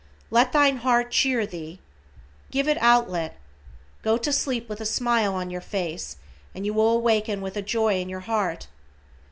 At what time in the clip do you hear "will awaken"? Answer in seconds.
6.73-7.39